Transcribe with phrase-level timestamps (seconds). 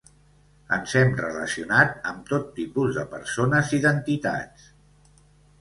[0.77, 4.69] Ens hem relacionat amb tot tipus de persones i d'entitats.